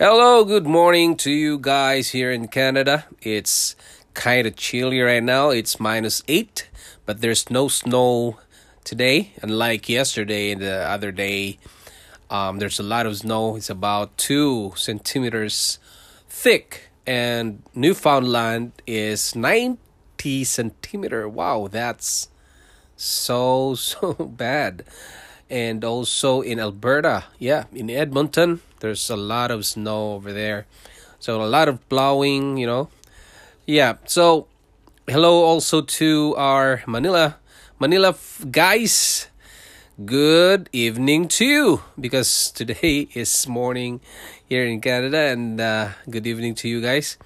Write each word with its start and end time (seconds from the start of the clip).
Hello, 0.00 0.44
good 0.44 0.64
morning 0.64 1.16
to 1.16 1.30
you 1.32 1.58
guys 1.58 2.10
here 2.10 2.30
in 2.30 2.46
Canada. 2.46 3.06
It's 3.20 3.74
kind 4.14 4.46
of 4.46 4.54
chilly 4.54 5.00
right 5.00 5.20
now. 5.20 5.50
It's 5.50 5.80
minus 5.80 6.22
8, 6.28 6.70
but 7.04 7.20
there's 7.20 7.50
no 7.50 7.66
snow 7.66 8.38
today, 8.84 9.32
unlike 9.42 9.88
yesterday 9.88 10.52
and 10.52 10.62
the 10.62 10.88
other 10.88 11.10
day. 11.10 11.58
Um, 12.30 12.60
there's 12.60 12.78
a 12.78 12.84
lot 12.84 13.06
of 13.06 13.16
snow. 13.16 13.56
It's 13.56 13.70
about 13.70 14.16
2 14.18 14.74
centimeters 14.76 15.80
thick, 16.28 16.90
and 17.04 17.64
Newfoundland 17.74 18.74
is 18.86 19.34
90 19.34 20.44
centimeter. 20.44 21.28
Wow, 21.28 21.66
that's 21.66 22.28
so, 22.94 23.74
so 23.74 24.14
bad 24.14 24.84
and 25.50 25.84
also 25.84 26.40
in 26.40 26.60
Alberta. 26.60 27.24
Yeah, 27.40 27.64
in 27.72 27.90
Edmonton, 27.90 28.60
there's 28.80 29.10
a 29.10 29.16
lot 29.16 29.50
of 29.50 29.66
snow 29.66 30.12
over 30.12 30.32
there. 30.32 30.66
So 31.18 31.42
a 31.42 31.46
lot 31.46 31.68
of 31.68 31.86
plowing, 31.88 32.56
you 32.56 32.66
know. 32.66 32.88
Yeah, 33.66 33.96
so 34.06 34.46
hello 35.06 35.44
also 35.44 35.82
to 35.82 36.34
our 36.36 36.82
Manila 36.86 37.36
Manila 37.78 38.14
guys. 38.50 39.28
Good 40.04 40.70
evening 40.72 41.26
to 41.28 41.44
you 41.44 41.82
because 41.98 42.52
today 42.52 43.08
is 43.14 43.48
morning 43.48 44.00
here 44.48 44.64
in 44.64 44.80
Canada 44.80 45.18
and 45.18 45.60
uh, 45.60 45.88
good 46.08 46.26
evening 46.26 46.54
to 46.62 46.68
you 46.68 46.80
guys. 46.80 47.18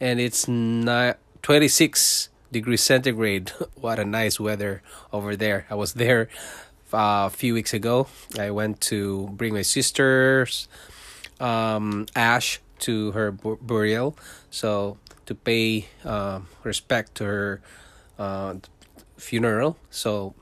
And 0.00 0.18
it's 0.18 0.48
not 0.48 1.18
26 1.42 2.30
degrees 2.50 2.82
centigrade. 2.82 3.52
what 3.74 3.98
a 3.98 4.04
nice 4.04 4.40
weather 4.40 4.82
over 5.12 5.36
there. 5.36 5.66
I 5.68 5.74
was 5.74 5.94
there 5.94 6.28
a 6.92 7.30
few 7.30 7.54
weeks 7.54 7.74
ago. 7.74 8.06
I 8.38 8.50
went 8.50 8.80
to 8.92 9.28
bring 9.32 9.54
my 9.54 9.62
sister's 9.62 10.68
um, 11.40 12.06
ash 12.14 12.60
to 12.80 13.12
her 13.12 13.32
burial, 13.32 14.16
so 14.50 14.98
to 15.26 15.34
pay 15.34 15.88
uh, 16.04 16.40
respect 16.62 17.14
to 17.16 17.24
her 17.24 17.60
uh, 18.18 18.54
funeral. 19.16 19.76
So, 19.90 20.34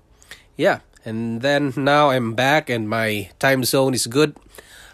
yeah, 0.57 0.81
and 1.05 1.43
then 1.43 1.73
now 1.77 2.11
I'm 2.11 2.35
back, 2.35 2.71
and 2.71 2.89
my 2.89 3.31
time 3.39 3.65
zone 3.65 3.95
is 3.95 4.07
good. 4.07 4.37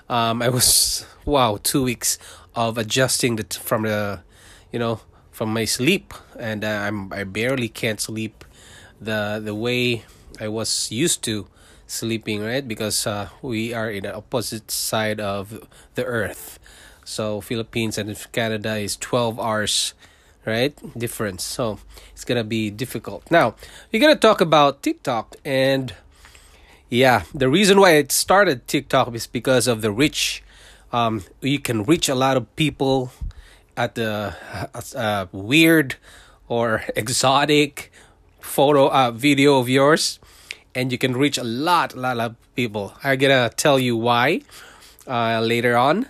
Um, 0.09 0.43
I 0.43 0.49
was 0.49 1.07
wow 1.25 1.59
two 1.63 1.85
weeks 1.85 2.19
of 2.55 2.79
adjusting 2.79 3.37
the 3.37 3.47
from 3.61 3.83
the, 3.83 4.21
you 4.73 4.79
know, 4.79 5.01
from 5.31 5.53
my 5.53 5.65
sleep, 5.65 6.13
and 6.39 6.65
uh, 6.65 6.85
I'm 6.87 7.13
I 7.13 7.25
barely 7.25 7.69
can't 7.69 8.01
sleep 8.01 8.45
the 9.01 9.41
the 9.43 9.55
way 9.55 10.05
I 10.39 10.49
was 10.49 10.91
used 10.93 11.23
to 11.25 11.47
sleeping, 11.87 12.43
right? 12.43 12.67
Because 12.67 13.07
uh, 13.07 13.29
we 13.43 13.75
are 13.75 13.91
in 13.91 14.05
the 14.05 14.15
opposite 14.15 14.71
side 14.71 15.21
of 15.21 15.67
the 15.95 16.05
earth. 16.05 16.59
So 17.05 17.41
Philippines 17.41 17.99
and 17.99 18.15
Canada 18.33 18.77
is 18.77 18.97
12 18.97 19.41
hours, 19.41 19.95
right? 20.47 20.73
Difference. 20.97 21.43
So 21.43 21.81
it's 22.13 22.25
gonna 22.25 22.45
be 22.45 22.71
difficult. 22.71 23.29
Now 23.31 23.57
we're 23.93 24.01
gonna 24.01 24.15
talk 24.15 24.41
about 24.41 24.83
TikTok 24.83 25.37
and 25.45 25.95
yeah, 26.89 27.23
the 27.35 27.49
reason 27.49 27.81
why 27.81 27.93
it 27.93 28.13
started 28.13 28.67
TikTok 28.67 29.15
is 29.15 29.27
because 29.27 29.67
of 29.67 29.81
the 29.81 29.91
reach. 29.91 30.43
Um, 30.93 31.23
you 31.41 31.61
can 31.61 31.85
reach 31.85 32.09
a 32.09 32.15
lot 32.15 32.37
of 32.37 32.55
people 32.57 33.13
at 33.77 33.95
the 33.95 34.37
uh, 34.97 35.27
weird 35.33 35.97
or 36.49 36.85
exotic 36.97 37.93
photo 38.41 38.89
uh, 38.89 39.11
video 39.11 39.59
of 39.59 39.69
yours 39.69 40.19
and 40.75 40.93
you 40.93 40.99
can 40.99 41.17
reach 41.17 41.39
a 41.39 41.45
lot, 41.45 41.95
a 41.95 42.01
lot 42.01 42.19
of 42.19 42.37
people. 42.55 42.95
I'm 43.03 43.19
gonna 43.19 43.51
tell 43.51 43.79
you 43.79 43.97
why 43.97 44.43
uh, 45.07 45.41
later 45.41 45.77
on, 45.77 46.07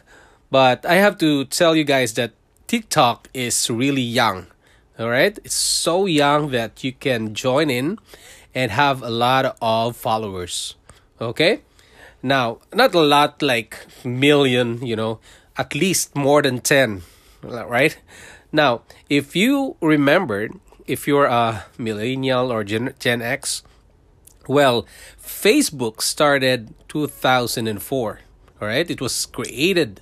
but 0.50 0.84
I 0.84 0.94
have 0.94 1.18
to 1.18 1.44
tell 1.46 1.74
you 1.74 1.84
guys 1.84 2.14
that 2.14 2.32
TikTok 2.66 3.28
is 3.34 3.70
really 3.70 4.02
young. 4.02 4.46
All 4.98 5.08
right, 5.08 5.38
it's 5.44 5.54
so 5.54 6.04
young 6.06 6.50
that 6.50 6.84
you 6.84 6.92
can 6.92 7.34
join 7.34 7.70
in 7.70 7.98
and 8.54 8.70
have 8.70 9.02
a 9.02 9.08
lot 9.08 9.56
of 9.62 9.96
followers. 9.96 10.74
Okay, 11.20 11.60
now 12.22 12.58
not 12.74 12.94
a 12.94 13.00
lot 13.00 13.40
like 13.40 13.86
million, 14.04 14.84
you 14.84 14.96
know, 14.96 15.20
at 15.56 15.74
least 15.74 16.14
more 16.14 16.42
than 16.42 16.60
ten, 16.60 17.02
right? 17.42 17.96
Now, 18.52 18.82
if 19.08 19.36
you 19.36 19.76
remembered, 19.80 20.58
if 20.90 21.06
you're 21.06 21.26
a 21.26 21.64
millennial 21.78 22.50
or 22.50 22.64
Gen, 22.64 22.92
Gen 22.98 23.22
X, 23.22 23.62
well, 24.48 24.86
Facebook 25.22 26.02
started 26.02 26.74
2004. 26.88 28.20
All 28.60 28.68
right, 28.68 28.90
it 28.90 29.00
was 29.00 29.26
created. 29.26 30.00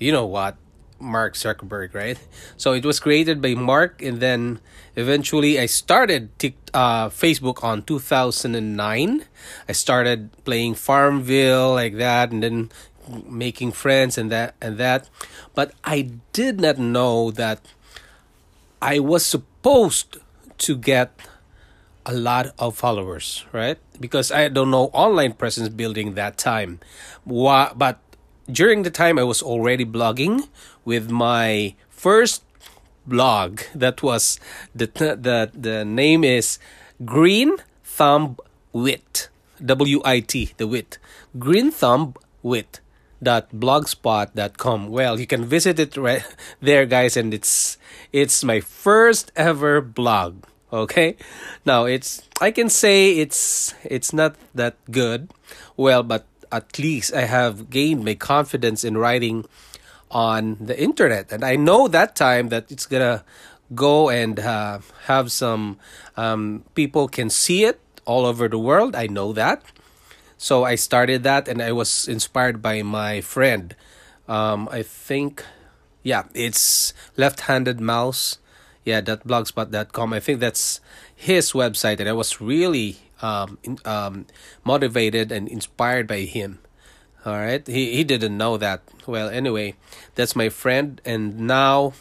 You 0.00 0.10
know 0.10 0.24
what? 0.24 0.56
Mark 0.98 1.34
Zuckerberg, 1.34 1.94
right? 1.94 2.18
So 2.56 2.72
it 2.72 2.84
was 2.84 2.98
created 2.98 3.42
by 3.42 3.54
Mark, 3.54 4.00
and 4.00 4.20
then 4.20 4.60
eventually 4.96 5.58
I 5.60 5.66
started 5.66 6.30
uh, 6.72 7.10
Facebook 7.10 7.62
on 7.62 7.82
2009. 7.82 9.24
I 9.68 9.72
started 9.72 10.30
playing 10.44 10.76
Farmville 10.76 11.74
like 11.74 11.96
that, 11.98 12.30
and 12.32 12.42
then 12.42 12.70
making 13.28 13.72
friends 13.72 14.16
and 14.16 14.32
that 14.32 14.54
and 14.62 14.78
that. 14.78 15.10
But 15.54 15.74
I 15.84 16.10
did 16.32 16.60
not 16.60 16.78
know 16.78 17.30
that 17.32 17.60
I 18.80 18.98
was 18.98 19.26
supposed 19.26 20.21
to 20.62 20.76
get 20.76 21.12
a 22.04 22.12
lot 22.12 22.52
of 22.58 22.76
followers, 22.76 23.44
right? 23.52 23.78
Because 24.00 24.32
I 24.32 24.48
don't 24.48 24.70
know 24.70 24.90
online 24.92 25.34
presence 25.34 25.68
building 25.68 26.14
that 26.14 26.36
time. 26.36 26.80
But 27.26 28.00
during 28.50 28.82
the 28.82 28.90
time 28.90 29.18
I 29.18 29.24
was 29.24 29.42
already 29.42 29.84
blogging 29.84 30.48
with 30.84 31.10
my 31.10 31.74
first 31.88 32.42
blog 33.06 33.60
that 33.74 34.02
was 34.02 34.38
the 34.74 34.86
the 34.86 35.50
the 35.54 35.84
name 35.84 36.22
is 36.24 36.58
Green 37.04 37.56
Thumb 37.84 38.36
Wit. 38.72 39.28
W 39.64 40.02
I 40.04 40.20
T 40.20 40.54
the 40.56 40.66
wit. 40.66 40.98
Green 41.38 41.70
Thumb 41.70 42.14
Wit 42.42 42.80
dot 43.22 43.50
blogspot.com 43.54 44.88
well 44.88 45.20
you 45.20 45.28
can 45.28 45.44
visit 45.44 45.78
it 45.78 45.96
right 45.96 46.26
there 46.60 46.84
guys 46.84 47.16
and 47.16 47.32
it's 47.32 47.78
it's 48.12 48.42
my 48.42 48.58
first 48.58 49.30
ever 49.36 49.80
blog 49.80 50.42
okay? 50.72 51.16
Now 51.64 51.84
it's 51.84 52.22
i 52.40 52.50
can 52.50 52.68
say 52.68 53.18
it's 53.18 53.74
it's 53.84 54.12
not 54.12 54.34
that 54.54 54.76
good. 54.90 55.30
Well 55.76 56.02
but 56.02 56.26
at 56.50 56.78
least 56.78 57.14
i 57.14 57.22
have 57.22 57.70
gained 57.70 58.04
my 58.04 58.14
confidence 58.14 58.84
in 58.84 58.96
writing 58.98 59.44
on 60.10 60.56
the 60.60 60.78
internet. 60.78 61.32
And 61.32 61.44
i 61.44 61.56
know 61.56 61.88
that 61.88 62.16
time 62.16 62.48
that 62.48 62.70
it's 62.72 62.86
gonna 62.86 63.24
go 63.74 64.10
and 64.10 64.38
uh, 64.40 64.80
have 65.06 65.32
some 65.32 65.78
um, 66.16 66.62
people 66.74 67.08
can 67.08 67.30
see 67.30 67.64
it 67.64 67.80
all 68.04 68.26
over 68.26 68.46
the 68.48 68.58
world. 68.58 68.94
I 68.94 69.06
know 69.06 69.32
that. 69.32 69.62
So 70.36 70.64
i 70.64 70.74
started 70.74 71.22
that 71.22 71.46
and 71.48 71.62
i 71.62 71.70
was 71.72 72.08
inspired 72.08 72.60
by 72.60 72.82
my 72.82 73.20
friend. 73.20 73.76
Um, 74.28 74.68
i 74.70 74.82
think 74.82 75.44
yeah 76.02 76.24
it's 76.34 76.94
left-handed 77.16 77.80
mouse 77.80 78.38
yeah 78.84 79.00
that 79.00 79.26
blogspot.com 79.26 80.12
i 80.12 80.20
think 80.20 80.40
that's 80.40 80.80
his 81.14 81.52
website 81.52 82.00
and 82.00 82.08
i 82.08 82.12
was 82.12 82.40
really 82.40 82.98
um, 83.22 83.56
um, 83.84 84.26
motivated 84.64 85.30
and 85.30 85.46
inspired 85.46 86.08
by 86.08 86.22
him. 86.22 86.58
All 87.24 87.34
right? 87.34 87.64
He, 87.64 87.94
he 87.94 88.02
didn't 88.02 88.36
know 88.36 88.56
that. 88.56 88.82
Well 89.06 89.28
anyway 89.28 89.74
that's 90.16 90.34
my 90.34 90.48
friend 90.48 91.00
and 91.04 91.46
now 91.46 91.92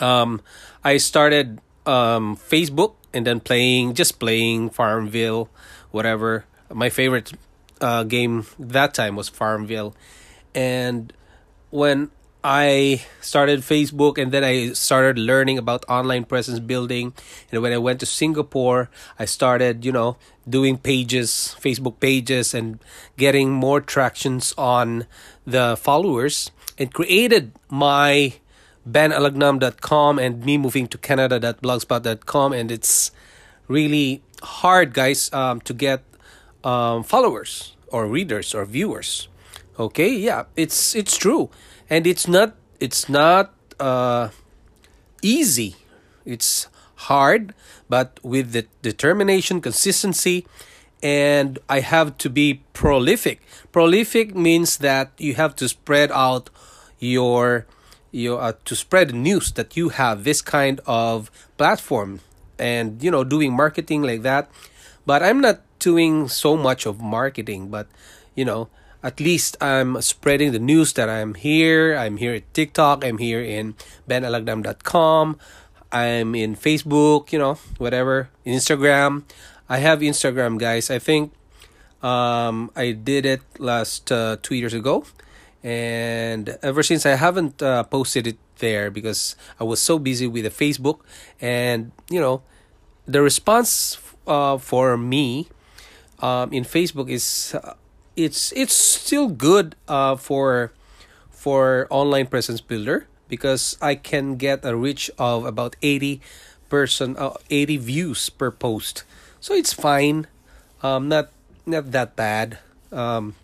um, 0.00 0.40
i 0.82 0.96
started 0.96 1.60
um, 1.84 2.36
facebook 2.36 2.94
and 3.12 3.26
then 3.26 3.40
playing 3.40 3.92
just 3.92 4.18
playing 4.18 4.70
farmville 4.70 5.50
whatever. 5.94 6.44
My 6.72 6.90
favorite 6.90 7.32
uh, 7.80 8.02
game 8.02 8.46
that 8.58 8.94
time 8.94 9.14
was 9.14 9.28
farmville. 9.28 9.94
And 10.54 11.12
when 11.70 12.10
I 12.44 13.00
started 13.22 13.60
Facebook 13.60 14.18
and 14.18 14.30
then 14.30 14.44
I 14.44 14.74
started 14.74 15.18
learning 15.18 15.56
about 15.56 15.84
online 15.88 16.24
presence 16.24 16.60
building. 16.60 17.14
And 17.50 17.62
when 17.62 17.72
I 17.72 17.78
went 17.78 18.00
to 18.00 18.06
Singapore, 18.06 18.90
I 19.18 19.24
started, 19.24 19.82
you 19.84 19.92
know, 19.92 20.18
doing 20.46 20.76
pages, 20.76 21.56
Facebook 21.58 22.00
pages, 22.00 22.52
and 22.52 22.78
getting 23.16 23.50
more 23.50 23.80
tractions 23.80 24.52
on 24.58 25.06
the 25.46 25.76
followers. 25.80 26.50
and 26.78 26.92
created 26.92 27.52
my 27.70 28.34
benalagnam.com 28.88 30.18
and 30.18 30.44
me 30.44 30.58
moving 30.58 30.86
to 30.88 30.98
canada.blogspot.com 30.98 32.52
and 32.52 32.70
it's 32.70 33.10
really 33.68 34.22
hard 34.42 34.92
guys 34.92 35.32
um, 35.32 35.60
to 35.62 35.72
get 35.72 36.02
um, 36.64 37.02
followers 37.02 37.74
or 37.88 38.06
readers 38.06 38.54
or 38.54 38.64
viewers 38.64 39.28
okay 39.78 40.10
yeah 40.12 40.44
it's 40.56 40.94
it's 40.94 41.16
true 41.16 41.48
and 41.88 42.06
it's 42.06 42.26
not 42.26 42.54
it's 42.80 43.08
not 43.08 43.52
uh, 43.80 44.28
easy. 45.22 45.76
It's 46.24 46.68
hard 47.10 47.54
but 47.88 48.18
with 48.22 48.52
the 48.52 48.66
determination 48.80 49.60
consistency 49.60 50.46
and 51.02 51.58
i 51.68 51.80
have 51.80 52.16
to 52.18 52.30
be 52.30 52.62
prolific. 52.72 53.42
Prolific 53.72 54.34
means 54.34 54.78
that 54.78 55.12
you 55.18 55.34
have 55.34 55.54
to 55.56 55.68
spread 55.68 56.10
out 56.12 56.48
your 56.98 57.66
you 58.10 58.36
uh, 58.36 58.52
to 58.64 58.76
spread 58.76 59.14
news 59.14 59.52
that 59.52 59.76
you 59.76 59.90
have 59.90 60.24
this 60.24 60.40
kind 60.40 60.80
of 60.86 61.30
platform 61.58 62.20
and 62.58 63.02
you 63.02 63.10
know 63.10 63.24
doing 63.24 63.52
marketing 63.52 64.02
like 64.02 64.22
that. 64.22 64.48
But 65.04 65.22
i'm 65.22 65.40
not 65.40 65.60
doing 65.78 66.28
so 66.28 66.56
much 66.56 66.86
of 66.86 67.00
marketing 67.00 67.68
but 67.68 67.86
you 68.34 68.44
know 68.44 68.68
at 69.04 69.20
least 69.20 69.56
i'm 69.60 70.00
spreading 70.00 70.50
the 70.50 70.58
news 70.58 70.94
that 70.94 71.08
i'm 71.08 71.34
here. 71.34 71.94
I'm 71.94 72.16
here 72.16 72.34
at 72.34 72.48
tiktok. 72.54 73.04
I'm 73.04 73.18
here 73.18 73.40
in 73.40 73.76
benalagnam.com 74.08 75.38
i'm 75.92 76.34
in 76.34 76.56
facebook 76.56 77.30
you 77.30 77.38
know 77.38 77.54
whatever 77.78 78.30
instagram. 78.44 79.22
I 79.68 79.78
have 79.78 80.00
instagram 80.00 80.58
guys. 80.58 80.90
I 80.90 80.98
think 80.98 81.32
um, 82.02 82.72
i 82.74 82.92
did 82.92 83.24
it 83.24 83.42
last 83.60 84.10
uh, 84.10 84.36
two 84.42 84.56
years 84.56 84.74
ago. 84.74 85.04
And 85.64 86.58
ever 86.60 86.82
since 86.82 87.06
I 87.06 87.16
haven't 87.16 87.62
uh, 87.62 87.84
posted 87.84 88.26
it 88.26 88.36
there 88.58 88.90
because 88.90 89.34
I 89.58 89.64
was 89.64 89.80
so 89.80 89.98
busy 89.98 90.26
with 90.26 90.44
the 90.44 90.52
Facebook, 90.52 91.00
and 91.40 91.90
you 92.10 92.20
know, 92.20 92.42
the 93.06 93.22
response 93.22 93.96
uh, 94.26 94.58
for 94.58 94.96
me 94.96 95.48
um, 96.20 96.52
in 96.52 96.64
Facebook 96.64 97.08
is 97.08 97.56
uh, 97.56 97.74
it's 98.16 98.52
it's 98.52 98.74
still 98.74 99.28
good 99.28 99.76
uh, 99.88 100.16
for 100.16 100.72
for 101.30 101.86
online 101.90 102.26
presence 102.26 102.60
builder 102.60 103.06
because 103.28 103.76
I 103.82 103.94
can 103.94 104.36
get 104.36 104.64
a 104.64 104.76
reach 104.76 105.10
of 105.18 105.44
about 105.44 105.76
80 105.82 106.20
person 106.68 107.16
uh, 107.16 107.34
80 107.50 107.76
views 107.78 108.28
per 108.30 108.50
post. 108.50 109.04
So 109.40 109.54
it's 109.54 109.72
fine. 109.72 110.26
Um 110.82 111.08
not 111.08 111.30
not 111.66 111.92
that 111.92 112.16
bad. 112.16 112.58
Um 112.92 113.34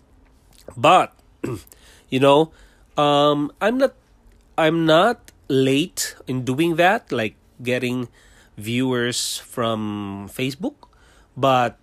but 0.77 1.15
you 2.11 2.21
know 2.21 2.53
um 2.97 3.51
i'm 3.61 3.79
not 3.79 3.95
i'm 4.59 4.87
not 4.87 5.33
late 5.49 6.15
in 6.27 6.45
doing 6.45 6.77
that 6.77 7.11
like 7.11 7.35
getting 7.63 8.09
viewers 8.57 9.39
from 9.39 10.29
facebook 10.31 10.77
but 11.37 11.79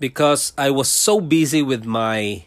because 0.00 0.52
i 0.58 0.70
was 0.70 0.88
so 0.88 1.20
busy 1.20 1.62
with 1.62 1.84
my 1.84 2.44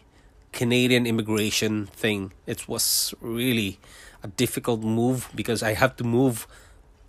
canadian 0.52 1.06
immigration 1.06 1.86
thing 1.86 2.32
it 2.46 2.68
was 2.68 3.14
really 3.20 3.78
a 4.22 4.28
difficult 4.28 4.80
move 4.80 5.28
because 5.34 5.62
i 5.62 5.74
have 5.74 5.96
to 5.96 6.04
move 6.04 6.46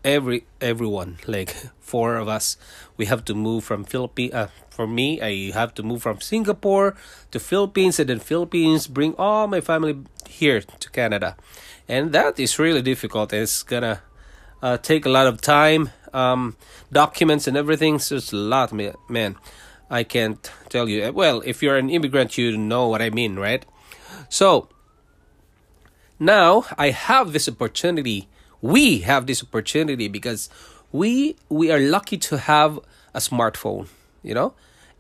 every 0.04 0.46
everyone 0.62 1.18
like 1.28 1.56
four 1.80 2.16
of 2.16 2.28
us. 2.28 2.58
We 2.98 3.06
have 3.06 3.26
to 3.26 3.34
move 3.34 3.64
from 3.64 3.84
philippines 3.84 4.34
uh, 4.34 4.48
for 4.70 4.88
me 4.88 5.22
i 5.22 5.52
have 5.52 5.74
to 5.76 5.84
move 5.84 6.02
from 6.02 6.22
singapore 6.22 6.96
to 7.32 7.40
philippines 7.40 8.00
and 8.00 8.10
then 8.10 8.20
philippines 8.20 8.88
bring 8.88 9.16
all 9.18 9.48
my 9.48 9.62
family 9.62 9.98
here 10.28 10.62
to 10.62 10.90
canada. 10.92 11.36
And 11.88 12.12
that 12.12 12.40
is 12.40 12.60
really 12.60 12.84
difficult. 12.84 13.34
It's 13.34 13.64
gonna 13.64 14.04
uh, 14.62 14.78
take 14.78 15.08
a 15.08 15.10
lot 15.10 15.26
of 15.26 15.42
time 15.42 15.90
um, 16.14 16.56
documents 16.92 17.48
and 17.48 17.58
everything 17.58 17.98
so 17.98 18.18
it's 18.18 18.32
a 18.32 18.36
lot 18.36 18.72
man 18.72 19.36
i 19.90 20.04
can't 20.04 20.52
tell 20.70 20.88
you. 20.88 21.06
Uh, 21.06 21.12
well 21.12 21.42
if 21.46 21.62
you're 21.64 21.78
an 21.78 21.90
immigrant 21.90 22.38
you 22.38 22.58
know 22.58 22.88
what 22.88 23.02
i 23.02 23.10
mean 23.10 23.38
right? 23.38 23.66
So 24.30 24.70
now 26.20 26.66
i 26.78 26.90
have 26.92 27.34
this 27.34 27.48
opportunity. 27.48 28.28
We 28.62 29.00
have 29.00 29.26
this 29.26 29.42
opportunity 29.44 30.08
because 30.08 30.50
we 30.92 31.36
we 31.50 31.72
are 31.72 31.80
lucky 31.80 32.18
to 32.18 32.38
have 32.38 32.80
a 33.14 33.20
smartphone 33.20 33.88
you 34.22 34.34
know? 34.34 34.54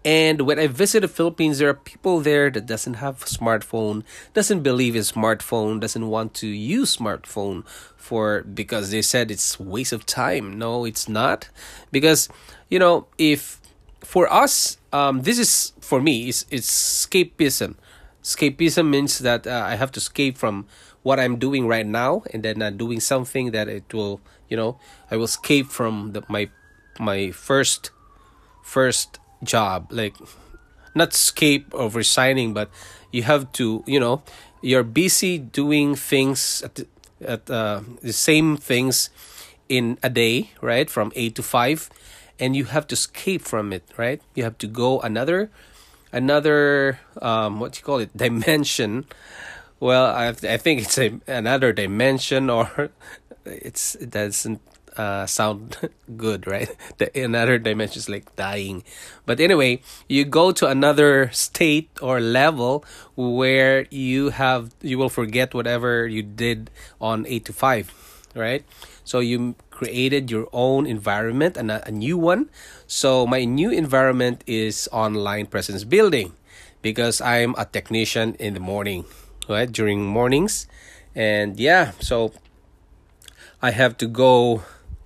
And 0.05 0.41
when 0.43 0.57
i 0.59 0.67
visit 0.67 1.01
the 1.01 1.09
philippines 1.09 1.59
there 1.59 1.69
are 1.69 1.73
people 1.73 2.21
there 2.21 2.49
that 2.49 2.65
doesn't 2.65 2.95
have 2.95 3.25
smartphone 3.25 4.03
doesn't 4.33 4.63
believe 4.63 4.95
in 4.95 5.01
smartphone 5.01 5.81
doesn't 5.81 6.07
want 6.07 6.33
to 6.35 6.47
use 6.47 6.95
smartphone 6.95 7.65
for 7.99 8.41
because 8.41 8.89
they 8.89 9.03
said 9.03 9.29
it's 9.29 9.59
waste 9.59 9.93
of 9.93 10.03
time. 10.03 10.57
No 10.57 10.83
it's 10.83 11.07
not. 11.07 11.49
Because 11.91 12.27
you 12.67 12.79
know 12.79 13.05
if 13.19 13.61
for 14.01 14.31
us 14.31 14.77
um 14.93 15.21
this 15.21 15.37
is 15.37 15.73
for 15.81 16.01
me 16.01 16.29
it's, 16.29 16.45
it's 16.49 16.69
escapism. 17.05 17.75
Escapism 18.23 18.89
means 18.89 19.19
that 19.19 19.47
uh, 19.47 19.63
i 19.65 19.75
have 19.75 19.91
to 19.91 19.97
escape 19.97 20.37
from 20.37 20.65
what 21.03 21.19
I'm 21.19 21.37
doing 21.37 21.67
right 21.67 21.85
now 21.85 22.23
and 22.33 22.43
then 22.43 22.61
uh, 22.61 22.69
doing 22.69 22.99
something 22.99 23.51
that 23.51 23.67
it 23.67 23.93
will 23.93 24.21
you 24.49 24.57
know 24.57 24.79
I 25.09 25.17
will 25.17 25.25
escape 25.25 25.67
from 25.67 26.11
the, 26.13 26.23
my 26.27 26.49
my 26.99 27.31
first 27.31 27.91
first 28.63 29.19
job. 29.43 29.87
Like 29.91 30.15
not 30.95 31.13
escape 31.13 31.73
of 31.73 31.95
resigning 31.95 32.53
but 32.53 32.69
you 33.11 33.23
have 33.23 33.51
to 33.53 33.83
you 33.87 33.99
know 33.99 34.23
you're 34.61 34.83
busy 34.83 35.37
doing 35.37 35.95
things 35.95 36.61
at, 36.63 36.75
the, 36.75 36.87
at 37.21 37.49
uh, 37.49 37.81
the 38.01 38.13
same 38.13 38.57
things 38.57 39.09
in 39.69 39.97
a 40.03 40.09
day 40.09 40.51
right? 40.61 40.89
From 40.89 41.13
8 41.15 41.35
to 41.35 41.43
5 41.43 41.89
and 42.39 42.55
you 42.55 42.65
have 42.65 42.87
to 42.87 42.93
escape 42.93 43.41
from 43.41 43.73
it 43.73 43.83
right 43.97 44.21
you 44.35 44.43
have 44.43 44.57
to 44.57 44.67
go 44.67 44.99
another 45.01 45.49
another 46.11 46.99
um 47.21 47.59
what 47.59 47.77
you 47.77 47.83
call 47.83 47.99
it 47.99 48.15
dimension 48.17 49.05
well, 49.79 50.05
I 50.05 50.27
I 50.29 50.57
think 50.57 50.81
it's 50.81 50.97
a 50.97 51.19
another 51.27 51.71
dimension, 51.71 52.49
or 52.49 52.91
it's 53.45 53.95
it 53.95 54.11
doesn't 54.11 54.61
uh, 54.97 55.25
sound 55.25 55.77
good, 56.17 56.47
right? 56.47 56.69
The 56.97 57.07
another 57.15 57.57
dimension 57.57 57.99
is 57.99 58.09
like 58.09 58.35
dying, 58.35 58.83
but 59.25 59.39
anyway, 59.39 59.81
you 60.07 60.25
go 60.25 60.51
to 60.51 60.67
another 60.67 61.31
state 61.31 61.89
or 62.01 62.19
level 62.19 62.83
where 63.15 63.87
you 63.89 64.29
have 64.29 64.71
you 64.81 64.97
will 64.97 65.09
forget 65.09 65.53
whatever 65.53 66.07
you 66.07 66.23
did 66.23 66.69
on 66.99 67.25
eight 67.27 67.45
to 67.45 67.53
five, 67.53 67.91
right? 68.35 68.65
So 69.05 69.19
you 69.19 69.55
created 69.79 70.27
your 70.27 70.51
own 70.51 70.83
environment 70.83 71.55
and 71.55 71.71
a, 71.71 71.87
new 71.89 72.19
one. 72.19 72.51
So 72.85 73.23
my 73.25 73.47
new 73.47 73.71
environment 73.71 74.43
is 74.45 74.91
online 74.91 75.47
presence 75.47 75.87
building 75.87 76.35
because 76.83 77.23
I'm 77.23 77.55
a 77.57 77.63
technician 77.63 78.35
in 78.43 78.53
the 78.53 78.59
morning 78.59 79.07
right 79.47 79.71
during 79.71 80.03
mornings. 80.03 80.67
And 81.15 81.59
yeah 81.59 81.91
so 81.99 82.31
i 83.61 83.71
have 83.71 83.97
to 83.97 84.07
go 84.07 84.63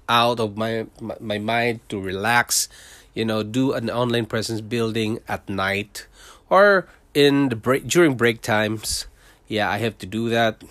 out 0.10 0.40
of 0.40 0.58
my 0.58 0.86
my 1.00 1.40
mind 1.40 1.80
to 1.90 1.98
relax 1.98 2.70
you 3.16 3.26
know 3.26 3.42
do 3.42 3.74
an 3.74 3.90
online 3.90 4.28
presence 4.28 4.62
building 4.62 5.18
at 5.28 5.48
night 5.50 6.06
or 6.50 6.86
in 7.16 7.50
the 7.50 7.56
break 7.56 7.88
during 7.88 8.14
break 8.18 8.42
times. 8.42 9.08
Yeah 9.48 9.70
i 9.70 9.78
have 9.78 9.98
to 10.00 10.06
do 10.06 10.30
that. 10.30 10.62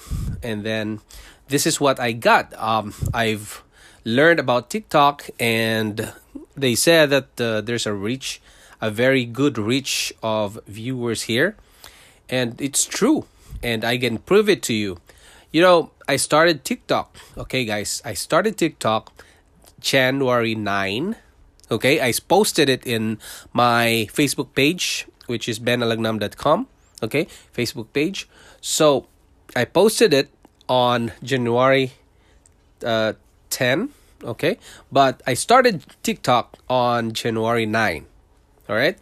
And 0.42 0.62
then 0.66 1.00
this 1.48 1.66
is 1.66 1.80
what 1.80 1.98
i 1.98 2.12
got. 2.12 2.52
Um 2.58 2.92
i've 3.14 3.62
learned 4.04 4.40
about 4.40 4.70
tiktok 4.70 5.28
and 5.38 6.12
they 6.56 6.74
said 6.74 7.10
that 7.10 7.40
uh, 7.40 7.60
there's 7.60 7.86
a 7.86 7.92
reach 7.92 8.40
a 8.80 8.90
very 8.90 9.24
good 9.24 9.58
reach 9.58 10.12
of 10.22 10.58
viewers 10.66 11.22
here 11.22 11.56
and 12.28 12.60
it's 12.60 12.84
true 12.84 13.26
and 13.62 13.84
I 13.84 13.96
can 13.96 14.18
prove 14.18 14.48
it 14.48 14.62
to 14.64 14.74
you. 14.74 14.98
You 15.52 15.62
know, 15.62 15.90
I 16.08 16.16
started 16.16 16.64
TikTok. 16.64 17.16
Okay, 17.38 17.64
guys, 17.64 18.02
I 18.04 18.14
started 18.14 18.58
TikTok 18.58 19.12
January 19.80 20.54
9. 20.54 21.16
Okay, 21.70 22.00
I 22.00 22.12
posted 22.28 22.68
it 22.68 22.84
in 22.86 23.18
my 23.52 24.08
Facebook 24.12 24.54
page, 24.54 25.06
which 25.26 25.48
is 25.48 25.58
benalagnam.com. 25.58 26.66
Okay, 27.02 27.26
Facebook 27.54 27.92
page. 27.92 28.28
So 28.60 29.06
I 29.54 29.64
posted 29.64 30.12
it 30.12 30.30
on 30.68 31.12
January 31.22 31.92
uh, 32.84 33.14
10. 33.52 33.90
Okay, 34.24 34.58
but 34.90 35.22
I 35.26 35.34
started 35.34 35.84
TikTok 36.02 36.58
on 36.68 37.12
January 37.12 37.66
9. 37.66 38.06
All 38.68 38.76
right 38.76 38.98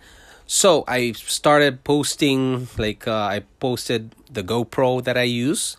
so 0.51 0.83
I 0.89 1.13
started 1.13 1.85
posting 1.85 2.67
like 2.77 3.07
uh, 3.07 3.39
I 3.39 3.45
posted 3.61 4.17
the 4.29 4.43
GoPro 4.43 4.99
that 5.05 5.17
I 5.17 5.23
use, 5.23 5.77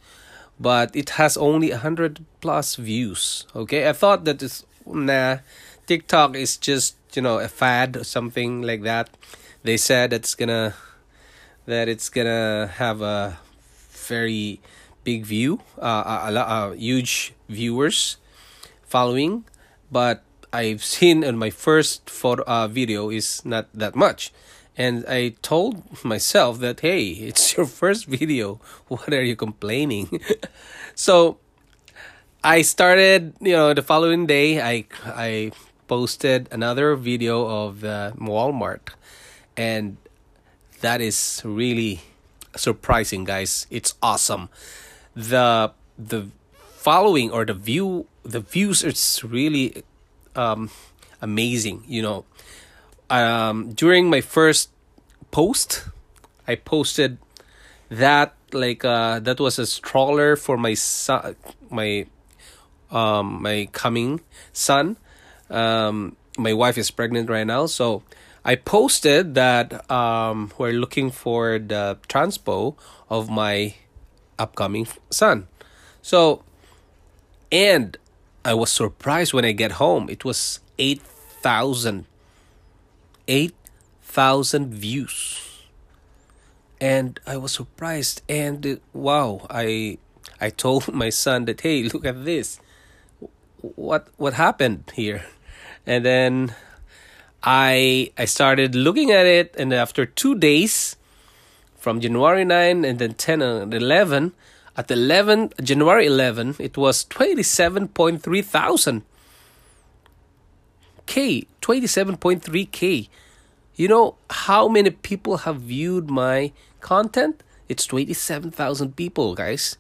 but 0.58 0.96
it 0.96 1.20
has 1.20 1.36
only 1.36 1.72
hundred 1.72 2.24
plus 2.40 2.78
views. 2.78 3.46
Okay, 3.54 3.90
I 3.90 3.92
thought 3.92 4.24
that 4.24 4.42
it's 4.42 4.63
nah, 4.88 5.40
TikTok 5.88 6.38
is 6.38 6.56
just 6.56 6.96
you 7.12 7.22
know 7.22 7.40
a 7.40 7.50
fad 7.50 7.98
or 7.98 8.06
something 8.06 8.62
like 8.62 8.84
that. 8.84 9.10
They 9.63 9.75
said 9.75 10.13
it's 10.13 10.36
gonna 10.36 10.74
that 11.66 11.90
it's 11.90 12.08
gonna 12.08 12.72
have 12.80 13.01
a 13.01 13.40
very 13.92 14.62
big 15.04 15.25
view, 15.25 15.60
uh, 15.82 16.32
a, 16.32 16.32
a, 16.32 16.72
a 16.72 16.75
huge 16.78 17.34
viewers 17.50 18.16
following, 18.92 19.48
but 19.90 20.22
I've 20.52 20.84
seen 20.84 21.24
in 21.24 21.40
my 21.40 21.50
first 21.50 22.10
photo 22.10 22.44
uh, 22.44 22.68
video 22.68 23.10
is 23.10 23.46
not 23.48 23.72
that 23.74 23.96
much. 23.96 24.36
And 24.76 25.06
I 25.08 25.36
told 25.42 26.04
myself 26.04 26.60
that 26.60 26.82
hey, 26.82 27.08
it's 27.32 27.56
your 27.56 27.66
first 27.66 28.06
video. 28.06 28.60
What 28.88 29.14
are 29.14 29.24
you 29.24 29.36
complaining? 29.36 30.20
so 30.96 31.40
I 32.44 32.62
started, 32.64 33.34
you 33.40 33.56
know, 33.56 33.74
the 33.74 33.82
following 33.82 34.28
day 34.28 34.60
I 34.60 34.86
I 35.06 35.52
posted 35.88 36.48
another 36.52 36.96
video 36.96 37.48
of 37.48 37.82
the 37.82 38.14
Walmart 38.20 38.96
and 39.56 39.98
that 40.82 41.00
is 41.00 41.42
really 41.46 42.02
surprising 42.56 43.24
guys. 43.24 43.68
It's 43.72 43.96
awesome. 44.04 44.50
The 45.16 45.72
the 45.96 46.28
following 46.76 47.30
or 47.30 47.46
the 47.46 47.54
view 47.54 48.08
the 48.24 48.40
views 48.40 48.84
it's 48.84 49.24
really 49.24 49.84
um, 50.36 50.70
amazing. 51.22 51.84
You 51.88 52.01
know, 52.01 52.25
um, 53.10 53.74
during 53.74 54.10
my 54.10 54.22
first 54.22 54.70
post, 55.32 55.86
I 56.48 56.56
posted 56.56 57.18
that 57.90 58.34
like 58.54 58.84
uh, 58.84 59.20
that 59.20 59.40
was 59.40 59.60
a 59.60 59.66
stroller 59.66 60.36
for 60.36 60.58
my 60.58 60.74
son, 60.74 61.36
my 61.70 62.06
um, 62.90 63.42
my 63.42 63.70
coming 63.72 64.22
son. 64.54 64.98
Um, 65.50 66.16
my 66.38 66.54
wife 66.54 66.78
is 66.78 66.92
pregnant 66.92 67.30
right 67.30 67.46
now, 67.46 67.66
so 67.66 68.04
I 68.44 68.56
posted 68.56 69.36
that 69.36 69.90
um, 69.92 70.51
we're 70.58 70.74
looking 70.74 71.12
for 71.12 71.60
the 71.60 72.00
transpo 72.08 72.75
of 73.10 73.30
my 73.30 73.75
upcoming 74.40 74.88
son. 75.10 75.48
So, 76.01 76.44
and 77.51 77.98
I 78.44 78.54
was 78.54 78.72
surprised 78.72 79.34
when 79.34 79.46
I 79.46 79.52
get 79.52 79.74
home. 79.74 80.10
It 80.10 80.26
was 80.26 80.60
8,000. 80.80 82.06
8,000 83.28 84.74
views. 84.74 85.40
And 86.80 87.20
I 87.28 87.38
was 87.38 87.52
surprised 87.52 88.24
and 88.28 88.66
uh, 88.66 88.76
wow, 88.94 89.46
I 89.50 90.00
I 90.40 90.50
told 90.50 90.92
my 90.94 91.12
son 91.12 91.46
that 91.46 91.62
hey, 91.62 91.84
look 91.84 92.06
at 92.06 92.26
this. 92.26 92.60
What 93.62 94.08
what 94.18 94.34
happened 94.34 94.92
here? 94.96 95.24
And 95.86 96.04
then 96.04 96.56
I 97.44 98.12
I 98.18 98.26
started 98.26 98.74
looking 98.74 99.12
at 99.12 99.28
it 99.28 99.56
and 99.60 99.72
after 99.72 100.08
2 100.08 100.40
days 100.40 100.96
from 101.78 102.02
January 102.02 102.46
9 102.46 102.86
and 102.86 102.98
then 102.98 103.14
10 103.14 103.44
and 103.44 103.74
11 103.74 104.34
at 104.75 104.90
11 104.90 105.54
January 105.62 106.06
11, 106.06 106.56
it 106.60 106.78
was 106.78 107.06
27.3 107.06 108.46
thousand 108.46 109.04
K, 111.06 111.46
27.3 111.62 112.72
K. 112.72 113.10
You 113.75 113.88
know 113.88 114.16
how 114.30 114.68
many 114.68 114.92
people 114.92 115.38
have 115.38 115.60
viewed 115.62 116.10
my 116.10 116.54
content? 116.80 117.44
It's 117.68 117.86
27,000 117.86 118.96
people, 118.96 119.36
guys, 119.36 119.78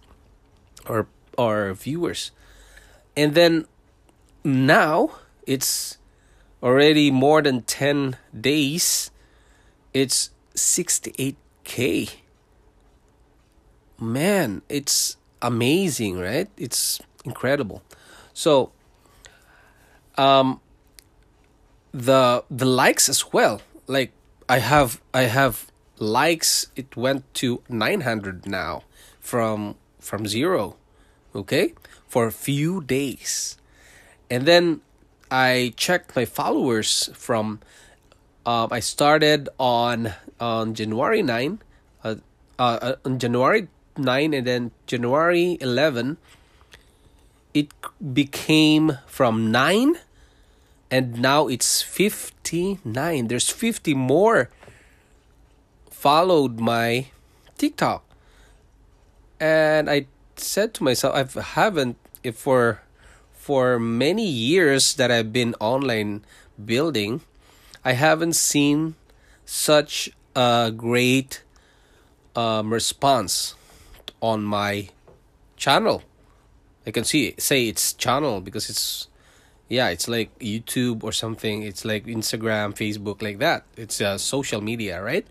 or 0.85 1.07
or 1.37 1.73
viewers. 1.73 2.31
And 3.15 3.33
then 3.33 3.65
now 4.43 5.11
it's 5.47 5.97
already 6.61 7.11
more 7.11 7.41
than 7.41 7.63
10 7.63 8.17
days. 8.35 9.11
It's 9.93 10.31
68k 10.55 12.20
man, 14.01 14.63
it's 14.67 15.17
amazing, 15.41 16.19
right? 16.19 16.49
It's 16.57 16.99
incredible. 17.23 17.83
So, 18.33 18.71
um, 20.17 20.59
the 21.93 22.43
the 22.49 22.65
likes 22.65 23.09
as 23.09 23.31
well. 23.31 23.61
Like 23.87 24.11
I 24.49 24.59
have 24.59 25.01
I 25.13 25.23
have 25.23 25.71
likes. 25.99 26.67
It 26.75 26.95
went 26.95 27.31
to 27.35 27.61
nine 27.69 28.01
hundred 28.01 28.47
now 28.47 28.83
from 29.19 29.75
from 29.99 30.25
zero, 30.27 30.77
okay, 31.35 31.73
for 32.07 32.25
a 32.25 32.31
few 32.31 32.81
days, 32.81 33.57
and 34.29 34.45
then 34.45 34.81
I 35.29 35.73
checked 35.77 36.15
my 36.15 36.25
followers 36.25 37.09
from. 37.13 37.59
Um, 38.43 38.69
I 38.71 38.79
started 38.79 39.49
on 39.59 40.13
on 40.39 40.73
January 40.73 41.21
nine, 41.21 41.61
uh, 42.03 42.15
uh, 42.57 42.95
on 43.05 43.19
January 43.19 43.67
9 43.97 44.33
and 44.33 44.47
then 44.47 44.71
January 44.87 45.57
11 45.61 46.17
it 47.53 47.67
became 48.13 48.97
from 49.05 49.51
9 49.51 49.97
and 50.89 51.19
now 51.19 51.47
it's 51.47 51.81
59 51.81 53.27
there's 53.27 53.49
50 53.49 53.93
more 53.93 54.49
followed 56.01 56.59
my 56.59 57.05
TikTok. 57.61 58.03
And 59.39 59.87
I 59.87 60.07
said 60.35 60.73
to 60.75 60.83
myself 60.83 61.37
I 61.37 61.41
haven't 61.53 61.95
if 62.23 62.35
for 62.37 62.81
for 63.37 63.77
many 63.77 64.25
years 64.25 64.95
that 64.95 65.11
I've 65.11 65.31
been 65.31 65.53
online 65.59 66.25
building 66.57 67.21
I 67.85 67.93
haven't 67.93 68.33
seen 68.33 68.95
such 69.45 70.09
a 70.35 70.73
great 70.75 71.43
um, 72.35 72.73
response 72.73 73.53
on 74.21 74.43
my 74.43 74.89
channel. 75.57 76.03
I 76.85 76.91
can 76.91 77.03
see 77.03 77.35
say 77.37 77.67
it's 77.67 77.93
channel 77.93 78.41
because 78.41 78.69
it's 78.69 79.07
yeah, 79.69 79.87
it's 79.89 80.07
like 80.07 80.37
YouTube 80.39 81.03
or 81.03 81.11
something. 81.11 81.63
It's 81.63 81.85
like 81.85 82.05
Instagram, 82.05 82.75
Facebook, 82.75 83.21
like 83.21 83.39
that. 83.39 83.63
It's 83.77 84.01
uh, 84.01 84.17
social 84.17 84.59
media, 84.59 85.01
right? 85.01 85.25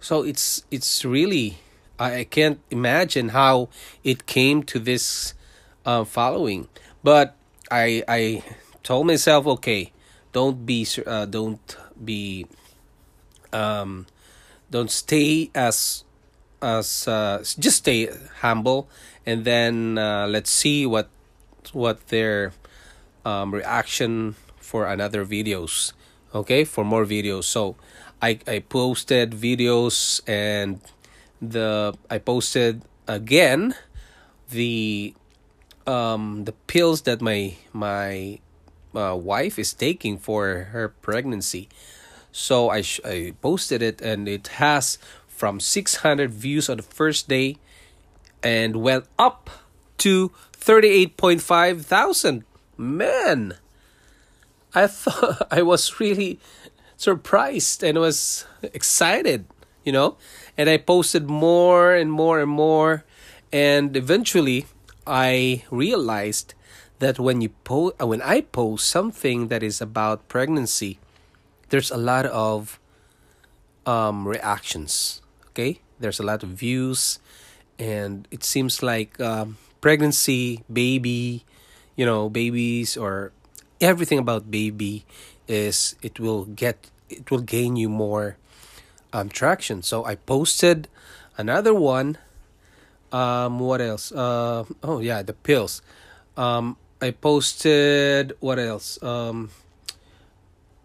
So 0.00 0.22
it's 0.22 0.62
it's 0.70 1.04
really 1.04 1.58
I, 1.98 2.20
I 2.20 2.24
can't 2.24 2.60
imagine 2.70 3.30
how 3.30 3.70
it 4.04 4.26
came 4.26 4.62
to 4.64 4.78
this 4.78 5.34
uh, 5.84 6.04
following, 6.04 6.68
but 7.02 7.34
I 7.70 8.04
I 8.06 8.42
told 8.82 9.06
myself, 9.06 9.46
okay, 9.58 9.92
don't 10.32 10.64
be 10.64 10.86
uh, 11.06 11.26
don't 11.26 11.76
be 11.98 12.46
um 13.52 14.06
don't 14.70 14.90
stay 14.90 15.50
as 15.54 16.04
us 16.60 17.08
uh, 17.08 17.44
just 17.58 17.78
stay 17.78 18.08
humble 18.40 18.88
and 19.26 19.44
then 19.44 19.98
uh, 19.98 20.26
let's 20.26 20.50
see 20.50 20.86
what 20.86 21.08
what 21.72 22.08
their 22.08 22.52
um, 23.24 23.54
reaction 23.54 24.34
for 24.58 24.86
another 24.86 25.24
videos 25.24 25.92
okay 26.34 26.64
for 26.64 26.84
more 26.84 27.04
videos. 27.04 27.44
So 27.44 27.76
i 28.20 28.38
i 28.46 28.58
posted 28.58 29.32
videos 29.32 30.20
and 30.26 30.80
the 31.40 31.94
i 32.10 32.18
posted 32.18 32.82
again 33.06 33.74
the 34.50 35.14
um 35.86 36.44
the 36.44 36.52
pills 36.66 37.02
that 37.02 37.20
my 37.20 37.54
my 37.72 38.40
uh, 38.94 39.14
wife 39.14 39.58
is 39.58 39.72
taking 39.72 40.18
for 40.18 40.70
her 40.72 40.88
pregnancy. 40.88 41.68
So 42.32 42.70
i 42.70 42.82
i 43.04 43.32
posted 43.40 43.82
it 43.82 44.00
and 44.02 44.28
it 44.28 44.58
has 44.58 44.98
from 45.38 45.60
600 45.60 46.34
views 46.34 46.68
on 46.68 46.78
the 46.78 46.82
first 46.82 47.28
day 47.28 47.58
and 48.42 48.82
went 48.82 49.06
up 49.18 49.48
to 49.98 50.32
38.5 50.52 51.82
thousand. 51.82 52.44
Man, 52.76 53.54
I 54.74 54.86
thought 54.90 55.46
I 55.50 55.62
was 55.62 56.00
really 56.00 56.40
surprised 56.96 57.84
and 57.84 57.98
was 57.98 58.46
excited, 58.62 59.46
you 59.84 59.92
know. 59.92 60.16
And 60.56 60.68
I 60.68 60.76
posted 60.76 61.30
more 61.30 61.94
and 61.94 62.10
more 62.10 62.40
and 62.40 62.50
more, 62.50 63.04
and 63.52 63.96
eventually 63.96 64.66
I 65.06 65.62
realized 65.70 66.54
that 66.98 67.20
when 67.20 67.40
you 67.40 67.50
post, 67.62 68.02
when 68.02 68.22
I 68.22 68.40
post 68.40 68.88
something 68.88 69.48
that 69.48 69.62
is 69.62 69.80
about 69.80 70.26
pregnancy, 70.26 70.98
there's 71.70 71.92
a 71.92 71.96
lot 71.96 72.26
of 72.26 72.80
um, 73.86 74.26
reactions 74.26 75.22
okay 75.58 75.80
there's 75.98 76.20
a 76.20 76.22
lot 76.22 76.46
of 76.46 76.50
views 76.50 77.18
and 77.82 78.28
it 78.30 78.44
seems 78.44 78.80
like 78.80 79.18
um, 79.18 79.58
pregnancy 79.80 80.62
baby 80.72 81.42
you 81.96 82.06
know 82.06 82.30
babies 82.30 82.96
or 82.96 83.32
everything 83.80 84.18
about 84.22 84.52
baby 84.52 85.04
is 85.48 85.96
it 86.00 86.20
will 86.20 86.44
get 86.44 86.86
it 87.10 87.28
will 87.32 87.42
gain 87.42 87.74
you 87.74 87.88
more 87.88 88.36
um, 89.12 89.28
traction. 89.28 89.82
So 89.82 90.04
i 90.04 90.14
posted 90.14 90.86
another 91.36 91.74
one 91.74 92.18
um 93.10 93.58
what 93.58 93.80
else? 93.80 94.12
Uh 94.12 94.64
oh 94.84 95.00
yeah 95.00 95.22
the 95.22 95.32
pills. 95.32 95.82
Um 96.36 96.76
i 97.02 97.10
posted 97.10 98.36
what 98.38 98.60
else? 98.60 99.02
Um 99.02 99.50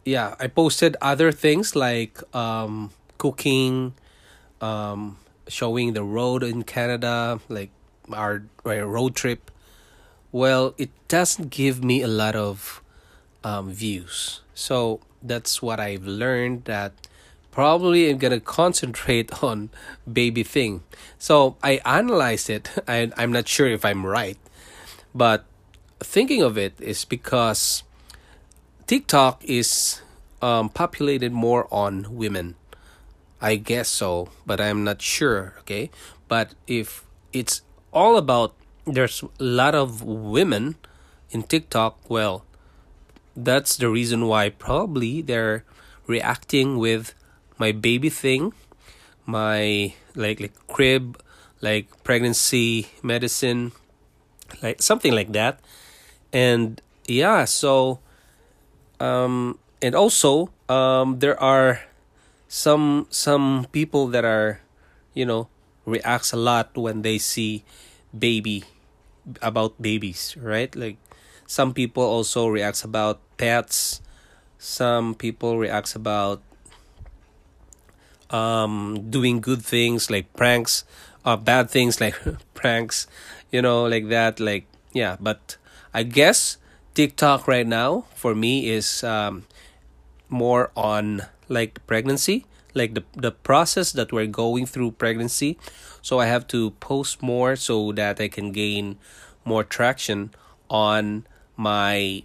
yeah 0.06 0.34
i 0.39 0.48
posted 0.48 0.98
other 1.00 1.32
things 1.32 1.75
like 1.75 2.18
um 2.34 2.89
cooking 3.20 3.94
um, 4.63 5.17
showing 5.48 5.91
the 5.91 6.03
road 6.03 6.41
in 6.41 6.63
Canada, 6.63 7.39
like 7.50 7.70
our, 8.12 8.43
our 8.65 8.88
road 8.88 9.13
trip, 9.13 9.51
well, 10.32 10.74
it 10.77 10.89
doesn't 11.10 11.50
give 11.50 11.84
me 11.84 12.01
a 12.01 12.08
lot 12.08 12.36
of 12.36 12.82
um, 13.43 13.72
views. 13.72 14.39
So 14.55 15.01
that's 15.22 15.62
what 15.62 15.79
I've 15.79 16.08
learned 16.08 16.63
that 16.65 16.93
probably 17.51 18.10
I'm 18.10 18.17
gonna 18.17 18.39
concentrate 18.39 19.43
on 19.43 19.70
baby 20.12 20.43
thing. 20.43 20.84
So 21.20 21.58
I 21.62 21.82
analyzed 21.86 22.50
it. 22.50 22.72
I 22.88 23.12
I'm 23.17 23.32
not 23.32 23.48
sure 23.48 23.67
if 23.67 23.84
I'm 23.84 24.05
right, 24.05 24.38
but 25.13 25.46
thinking 26.00 26.41
of 26.41 26.58
it 26.58 26.74
is 26.79 27.03
because 27.05 27.84
TikTok 28.88 29.43
is 29.43 30.01
um, 30.41 30.70
populated 30.70 31.32
more 31.32 31.67
on 31.70 32.15
women. 32.15 32.55
I 33.43 33.59
guess 33.59 33.89
so, 33.89 34.29
but 34.47 34.62
I'm 34.62 34.85
not 34.88 35.01
sure. 35.01 35.59
Okay, 35.67 35.91
but 36.31 36.55
if 36.65 37.03
it's 37.35 37.62
all 37.91 38.15
about 38.15 38.55
there's 38.88 39.19
a 39.21 39.27
lot 39.43 39.75
of 39.75 40.01
women 40.01 40.79
in 41.29 41.43
TikTok, 41.43 42.00
well, 42.07 42.47
that's 43.35 43.75
the 43.75 43.89
reason 43.91 44.31
why 44.31 44.47
probably 44.47 45.21
they're 45.21 45.67
reacting 46.07 46.79
with 46.79 47.13
my 47.59 47.75
baby 47.75 48.07
thing, 48.07 48.55
my 49.27 49.91
like 50.15 50.39
like 50.39 50.55
crib, 50.71 51.19
like 51.59 51.91
pregnancy 52.07 52.95
medicine, 53.03 53.73
like 54.63 54.81
something 54.81 55.12
like 55.12 55.33
that. 55.35 55.59
And 56.31 56.79
yeah, 57.12 57.43
so 57.43 58.00
um 59.03 59.59
and 59.83 59.95
also 59.95 60.47
um 60.71 61.19
there 61.19 61.35
are 61.35 61.83
some 62.53 63.10
some 63.10 63.65
people 63.74 64.05
that 64.13 64.22
are 64.22 64.62
you 65.17 65.25
know 65.25 65.50
reacts 65.89 66.31
a 66.31 66.38
lot 66.38 66.69
when 66.77 67.01
they 67.01 67.17
see 67.17 67.65
baby 68.13 68.63
about 69.41 69.81
babies, 69.81 70.38
right? 70.38 70.69
Like 70.75 71.01
some 71.50 71.74
people 71.74 72.03
also 72.03 72.45
reacts 72.45 72.83
about 72.83 73.17
pets. 73.38 74.01
Some 74.60 75.15
people 75.15 75.57
reacts 75.57 75.95
about 75.98 76.45
um 78.29 79.01
doing 79.10 79.41
good 79.41 79.65
things 79.65 80.13
like 80.13 80.29
pranks 80.38 80.86
or 81.25 81.33
uh, 81.33 81.38
bad 81.38 81.72
things 81.74 82.00
like 82.00 82.13
pranks, 82.53 83.07
you 83.50 83.63
know, 83.65 83.89
like 83.89 84.10
that 84.13 84.39
like 84.39 84.69
yeah, 84.93 85.17
but 85.19 85.57
I 85.91 86.03
guess 86.03 86.57
TikTok 86.93 87.48
right 87.48 87.65
now 87.65 88.05
for 88.13 88.36
me 88.38 88.69
is 88.69 89.03
um 89.03 89.50
more 90.29 90.69
on 90.77 91.25
like 91.53 91.86
pregnancy 91.88 92.45
like 92.74 92.93
the 92.93 93.03
the 93.15 93.31
process 93.31 93.91
that 93.91 94.12
we're 94.12 94.27
going 94.27 94.65
through 94.65 94.91
pregnancy. 94.91 95.57
So 96.01 96.19
i 96.19 96.25
have 96.25 96.48
to 96.48 96.72
post 96.81 97.22
more 97.22 97.55
so 97.55 97.91
that 97.93 98.19
i 98.19 98.27
can 98.27 98.51
gain 98.51 98.98
more 99.45 99.63
traction 99.63 100.31
on 100.69 101.25
my 101.55 102.24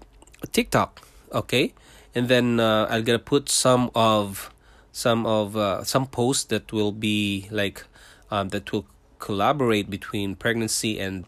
tiktok 0.53 1.03
okay? 1.33 1.75
And 2.15 2.29
then 2.29 2.61
uh, 2.61 2.87
i'm 2.91 3.05
gonna 3.05 3.19
put 3.19 3.49
some 3.49 3.91
of 3.95 4.51
some 4.93 5.27
of 5.27 5.57
uh, 5.57 5.85
some 5.85 6.07
posts 6.07 6.45
that 6.45 6.73
will 6.73 6.93
be 6.93 7.47
like 7.51 7.85
um, 8.31 8.49
that 8.49 8.73
will 8.73 8.87
collaborate 9.19 9.91
between 9.91 10.35
pregnancy 10.35 10.99
and 10.99 11.27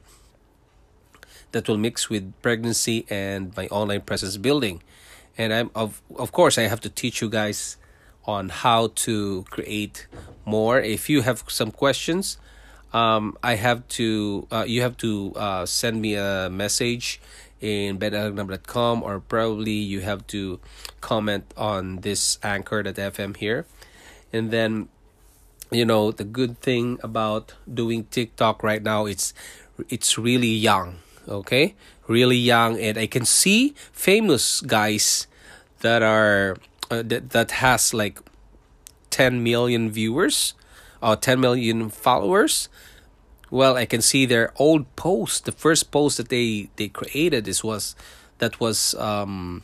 that 1.52 1.68
will 1.68 1.76
mix 1.78 2.08
with 2.08 2.32
pregnancy 2.42 3.04
and 3.10 3.54
my 3.56 3.66
online 3.68 4.00
presence 4.00 4.36
building. 4.36 4.82
And 5.38 5.52
i'm 5.52 5.70
of 5.74 6.02
of 6.16 6.32
course 6.32 6.58
i 6.58 6.62
have 6.62 6.80
to 6.80 6.90
teach 6.90 7.20
you 7.20 7.28
guys 7.28 7.76
on 8.24 8.48
how 8.48 8.88
to 9.06 9.44
create 9.50 10.06
more. 10.44 10.80
If 10.80 11.08
you 11.08 11.22
have 11.22 11.44
some 11.48 11.70
questions, 11.70 12.38
um, 12.92 13.36
I 13.42 13.54
have 13.54 13.86
to 14.00 14.46
uh, 14.50 14.64
you 14.66 14.82
have 14.82 14.96
to 14.98 15.32
uh, 15.36 15.66
send 15.66 16.00
me 16.00 16.14
a 16.14 16.48
message 16.50 17.20
in 17.60 17.98
benalagnam.com 17.98 19.02
or 19.02 19.20
probably 19.20 19.72
you 19.72 20.00
have 20.00 20.26
to 20.28 20.58
comment 21.00 21.44
on 21.56 22.00
this 22.00 22.38
anchor.fm 22.42 23.36
here. 23.36 23.66
And 24.32 24.50
then 24.50 24.88
you 25.70 25.84
know 25.84 26.10
the 26.10 26.24
good 26.24 26.58
thing 26.60 26.98
about 27.02 27.54
doing 27.72 28.04
TikTok 28.10 28.62
right 28.62 28.82
now 28.82 29.06
it's 29.06 29.32
it's 29.88 30.18
really 30.18 30.50
young, 30.50 30.98
okay? 31.28 31.74
Really 32.08 32.36
young 32.36 32.78
and 32.78 32.98
I 32.98 33.06
can 33.06 33.24
see 33.24 33.74
famous 33.92 34.60
guys 34.60 35.26
that 35.80 36.02
are 36.02 36.56
uh, 36.90 37.02
that 37.02 37.30
that 37.30 37.50
has 37.62 37.94
like 37.94 38.20
10 39.10 39.42
million 39.42 39.90
viewers 39.90 40.54
or 41.02 41.12
uh, 41.12 41.16
10 41.16 41.40
million 41.40 41.88
followers 41.88 42.68
well 43.50 43.76
i 43.76 43.84
can 43.86 44.02
see 44.02 44.26
their 44.26 44.52
old 44.56 44.84
post. 44.96 45.44
The 45.44 45.52
first 45.52 45.90
post 45.90 46.16
that 46.18 46.28
they 46.28 46.70
they 46.76 46.88
created 46.88 47.44
this 47.44 47.64
was 47.64 47.96
that 48.38 48.60
was 48.60 48.94
um 48.94 49.62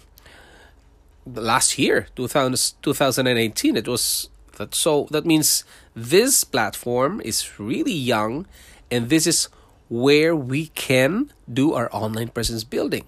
last 1.27 1.79
year 1.79 2.07
2000, 2.17 2.57
2018 2.83 3.77
it 3.77 3.89
was 3.89 4.29
that 4.57 4.75
so 4.75 5.07
that 5.11 5.27
means 5.27 5.65
this 5.95 6.45
platform 6.45 7.21
is 7.25 7.59
really 7.59 7.93
young 7.93 8.47
and 8.91 9.09
this 9.09 9.27
is 9.27 9.49
where 9.89 10.35
we 10.35 10.69
can 10.69 11.31
do 11.53 11.73
our 11.73 11.89
online 11.93 12.29
presence 12.29 12.65
building. 12.65 13.05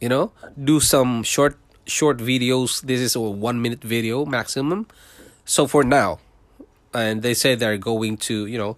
You 0.00 0.08
know 0.08 0.32
do 0.58 0.80
some 0.80 1.22
short 1.22 1.56
short 1.86 2.18
videos. 2.18 2.82
This 2.82 3.00
is 3.00 3.14
a 3.14 3.20
one 3.20 3.62
minute 3.62 3.82
video 3.82 4.24
maximum. 4.24 4.86
So 5.44 5.66
for 5.66 5.84
now, 5.84 6.20
and 6.94 7.22
they 7.22 7.34
say 7.34 7.54
they're 7.54 7.78
going 7.78 8.16
to 8.28 8.46
you 8.46 8.58
know 8.58 8.76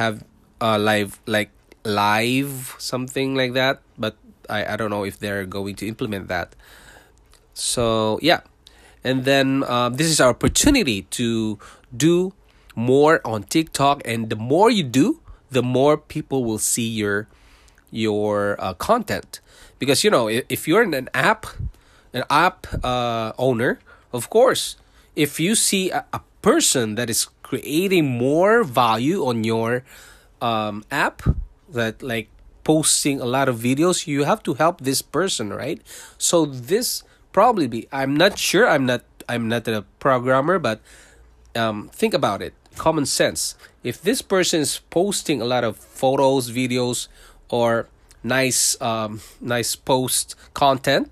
have 0.00 0.24
a 0.60 0.78
live 0.78 1.20
like 1.26 1.50
live 1.84 2.74
something 2.78 3.34
like 3.34 3.52
that, 3.54 3.80
but 3.98 4.16
I 4.48 4.74
I 4.74 4.76
don't 4.76 4.90
know 4.90 5.04
if 5.04 5.18
they're 5.18 5.46
going 5.46 5.74
to 5.76 5.88
implement 5.88 6.28
that. 6.28 6.54
So 7.54 8.18
yeah, 8.22 8.40
and 9.02 9.24
then 9.24 9.64
um, 9.68 9.94
this 9.94 10.08
is 10.08 10.20
our 10.20 10.30
opportunity 10.30 11.02
to 11.18 11.58
do 11.94 12.32
more 12.74 13.20
on 13.24 13.44
TikTok, 13.44 14.02
and 14.04 14.30
the 14.30 14.36
more 14.36 14.70
you 14.70 14.82
do, 14.82 15.20
the 15.50 15.62
more 15.62 15.96
people 15.96 16.44
will 16.44 16.58
see 16.58 16.88
your 16.88 17.28
your 17.90 18.56
uh, 18.58 18.74
content 18.74 19.38
because 19.78 20.02
you 20.02 20.10
know 20.10 20.28
if, 20.28 20.44
if 20.48 20.66
you're 20.66 20.82
in 20.82 20.94
an 20.94 21.08
app 21.14 21.46
an 22.14 22.24
app 22.30 22.66
uh, 22.82 23.32
owner, 23.36 23.78
of 24.12 24.30
course, 24.30 24.76
if 25.16 25.38
you 25.38 25.54
see 25.54 25.90
a, 25.90 26.06
a 26.12 26.20
person 26.40 26.94
that 26.94 27.10
is 27.10 27.28
creating 27.42 28.06
more 28.06 28.64
value 28.64 29.26
on 29.26 29.44
your 29.44 29.84
um, 30.40 30.84
app, 30.90 31.22
that 31.68 32.02
like 32.02 32.28
posting 32.62 33.20
a 33.20 33.26
lot 33.26 33.48
of 33.48 33.58
videos, 33.58 34.06
you 34.06 34.24
have 34.24 34.42
to 34.44 34.54
help 34.54 34.80
this 34.80 35.02
person, 35.02 35.52
right? 35.52 35.82
So 36.16 36.46
this 36.46 37.02
probably 37.32 37.66
be. 37.66 37.88
I'm 37.92 38.16
not 38.16 38.38
sure. 38.38 38.66
I'm 38.68 38.86
not. 38.86 39.02
I'm 39.28 39.48
not 39.48 39.66
a 39.68 39.84
programmer, 39.98 40.58
but 40.58 40.80
um, 41.56 41.90
think 41.92 42.14
about 42.14 42.42
it. 42.42 42.54
Common 42.76 43.06
sense. 43.06 43.56
If 43.82 44.00
this 44.02 44.22
person 44.22 44.60
is 44.60 44.80
posting 44.90 45.40
a 45.40 45.44
lot 45.44 45.64
of 45.64 45.76
photos, 45.76 46.50
videos, 46.50 47.08
or 47.48 47.88
nice, 48.22 48.80
um, 48.80 49.20
nice 49.40 49.76
post 49.76 50.34
content, 50.52 51.10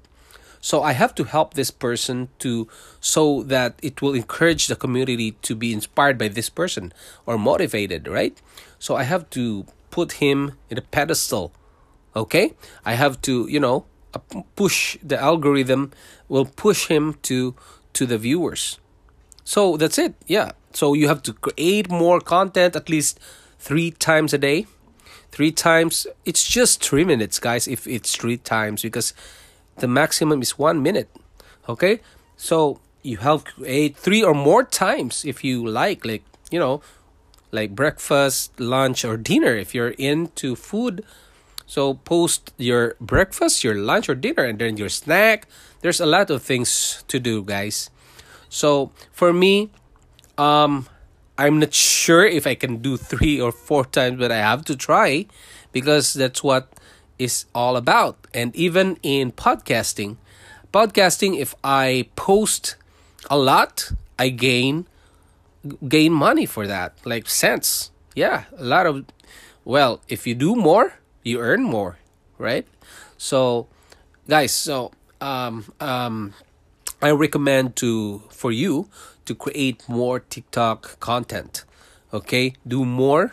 so 0.63 0.81
I 0.83 0.93
have 0.93 1.13
to 1.17 1.25
help 1.25 1.55
this 1.55 1.73
person 1.73 2.29
to 2.39 2.69
so 3.01 3.43
that 3.43 3.75
it 3.83 4.01
will 4.01 4.15
encourage 4.15 4.69
the 4.69 4.77
community 4.77 5.33
to 5.43 5.57
be 5.57 5.73
inspired 5.73 6.17
by 6.17 6.29
this 6.29 6.49
person 6.49 6.93
or 7.27 7.37
motivated, 7.37 8.07
right? 8.07 8.41
So 8.79 8.95
I 8.95 9.03
have 9.03 9.29
to 9.31 9.67
put 9.91 10.13
him 10.13 10.53
in 10.71 10.79
a 10.79 10.81
pedestal. 10.81 11.53
Okay? 12.15 12.55
I 12.85 12.95
have 12.95 13.21
to, 13.23 13.49
you 13.49 13.59
know, 13.59 13.87
push 14.55 14.97
the 15.03 15.19
algorithm 15.19 15.91
will 16.29 16.45
push 16.45 16.87
him 16.87 17.15
to 17.23 17.55
to 17.95 18.07
the 18.07 18.19
viewers. 18.19 18.79
So 19.45 19.77
that's 19.77 19.99
it. 19.99 20.15
Yeah. 20.27 20.53
So 20.73 20.95
you 20.95 21.09
have 21.09 21.23
to 21.25 21.33
create 21.33 21.91
more 21.91 22.21
content 22.21 22.77
at 22.77 22.89
least 22.89 23.19
3 23.59 23.91
times 23.93 24.33
a 24.33 24.39
day. 24.39 24.67
3 25.33 25.51
times 25.51 26.07
it's 26.25 26.47
just 26.47 26.85
3 26.85 27.05
minutes 27.05 27.41
guys 27.41 27.67
if 27.67 27.87
it's 27.87 28.15
3 28.15 28.37
times 28.37 28.83
because 28.83 29.13
the 29.77 29.89
maximum 29.89 30.43
is 30.43 30.59
one 30.59 30.83
minute 30.83 31.09
okay? 31.69 32.01
So 32.37 32.81
you 33.03 33.19
have 33.19 33.45
create 33.45 33.97
three 33.97 34.23
or 34.23 34.35
more 34.35 34.63
times 34.63 35.25
if 35.25 35.43
you 35.43 35.67
like 35.67 36.05
like 36.05 36.23
you 36.51 36.59
know 36.59 36.83
like 37.51 37.75
breakfast 37.75 38.59
lunch 38.61 39.05
or 39.05 39.17
dinner 39.17 39.55
if 39.57 39.75
you're 39.75 39.95
into 39.99 40.57
food. 40.57 41.05
So 41.67 41.95
post 41.95 42.53
your 42.59 42.97
breakfast 43.01 43.65
your 43.65 43.75
lunch 43.75 44.09
or 44.09 44.15
dinner 44.15 44.45
and 44.45 44.59
then 44.59 44.77
your 44.77 44.89
snack. 44.89 45.49
There's 45.81 46.01
a 46.01 46.07
lot 46.07 46.31
of 46.31 46.43
things 46.43 47.03
to 47.09 47.19
do 47.19 47.43
guys. 47.43 47.91
So 48.49 48.93
for 49.13 49.33
me 49.33 49.71
um 50.39 50.89
i'm 51.37 51.59
not 51.59 51.75
sure 51.75 52.25
if 52.25 52.47
i 52.47 52.55
can 52.55 52.79
do 52.79 52.97
three 52.97 53.39
or 53.39 53.53
four 53.53 53.85
times 53.85 54.19
but 54.19 54.33
i 54.33 54.39
have 54.39 54.65
to 54.65 54.75
try 54.75 55.27
because 55.73 56.15
that's 56.15 56.43
what 56.43 56.73
is 57.23 57.47
all 57.55 57.77
about. 57.77 58.17
And 58.35 58.55
even 58.57 58.99
in 59.03 59.33
podcasting, 59.33 60.17
podcasting, 60.73 61.39
if 61.39 61.55
I 61.63 62.09
post 62.17 62.77
a 63.31 63.39
lot, 63.39 63.93
I 64.19 64.29
gain 64.31 64.87
gain 65.87 66.13
money 66.13 66.47
for 66.47 66.67
that, 66.67 66.93
like 67.05 67.29
cents. 67.29 67.91
yeah 68.15 68.45
a 68.59 68.65
lot 68.65 68.85
of 68.87 69.05
well 69.65 70.01
if 70.09 70.27
you 70.27 70.35
do 70.35 70.55
more 70.55 70.95
you 71.25 71.41
earn 71.41 71.63
more 71.63 71.97
right 72.39 72.67
so 73.17 73.67
guys 74.29 74.53
so 74.53 74.93
um 75.21 75.65
um 75.81 76.35
i 77.01 77.11
recommend 77.11 77.75
to 77.77 78.21
for 78.31 78.53
you 78.53 78.89
to 79.25 79.35
create 79.35 79.81
more 79.89 80.21
tiktok 80.21 80.99
content 81.01 81.65
okay 82.13 82.53
do 82.67 82.85
more 82.85 83.33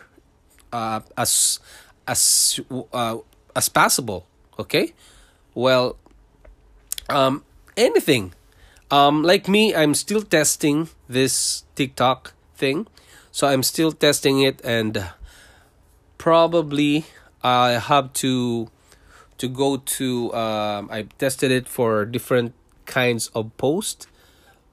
uh 0.71 1.01
as 1.17 1.59
as 2.07 2.59
uh, 2.93 3.17
as 3.59 3.67
possible 3.67 4.25
okay? 4.59 4.93
Well 5.55 5.95
um 7.09 7.43
anything. 7.75 8.33
Um 8.91 9.23
like 9.23 9.47
me 9.47 9.73
i'm 9.73 9.95
still 9.95 10.21
testing 10.21 10.89
this 11.07 11.63
tiktok 11.75 12.33
thing. 12.55 12.87
So 13.31 13.47
i'm 13.47 13.63
still 13.63 13.91
testing 13.91 14.41
it 14.41 14.61
and 14.63 15.09
probably 16.17 17.05
i 17.41 17.79
have 17.79 18.11
to 18.11 18.67
to 19.37 19.47
go 19.47 19.77
to 19.77 20.33
um 20.35 20.89
i 20.91 21.07
tested 21.17 21.49
it 21.49 21.65
for 21.69 22.03
different 22.03 22.51
kinds 22.85 23.31
of 23.33 23.55
posts 23.55 24.05